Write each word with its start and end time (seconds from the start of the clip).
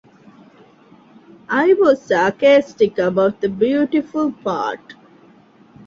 I 1.47 1.75
was 1.75 2.01
sarcastic 2.01 2.97
about 2.97 3.39
the 3.39 3.49
beautiful 3.49 4.31
part. 4.31 4.95